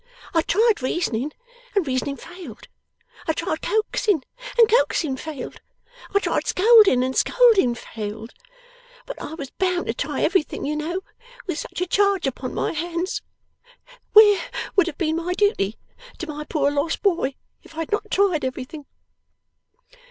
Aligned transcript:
I 0.33 0.41
tried 0.41 0.81
reasoning, 0.81 1.31
and 1.75 1.85
reasoning 1.85 2.17
failed. 2.17 2.67
I 3.27 3.33
tried 3.33 3.61
coaxing, 3.61 4.23
and 4.57 4.67
coaxing 4.67 5.15
failed. 5.15 5.61
I 6.11 6.17
tried 6.17 6.47
scolding 6.47 7.03
and 7.03 7.15
scolding 7.15 7.75
failed. 7.75 8.33
But 9.05 9.21
I 9.21 9.35
was 9.35 9.51
bound 9.51 9.85
to 9.85 9.93
try 9.93 10.23
everything, 10.23 10.65
you 10.65 10.75
know, 10.75 11.01
with 11.45 11.59
such 11.59 11.81
a 11.81 11.85
charge 11.85 12.25
upon 12.25 12.51
my 12.55 12.71
hands. 12.73 13.21
Where 14.13 14.41
would 14.75 14.87
have 14.87 14.97
been 14.97 15.17
my 15.17 15.33
duty 15.35 15.75
to 16.17 16.25
my 16.25 16.45
poor 16.45 16.71
lost 16.71 17.03
boy, 17.03 17.35
if 17.61 17.75
I 17.75 17.81
had 17.81 17.91
not 17.91 18.09
tried 18.09 18.43
everything! 18.43 18.87